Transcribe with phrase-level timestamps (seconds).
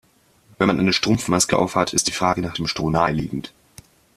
[0.57, 3.53] Wenn man eine Strumpfmaske auf hat, ist die Frage nach dem Stroh naheliegend.